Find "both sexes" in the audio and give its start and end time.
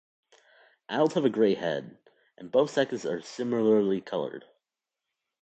2.51-3.05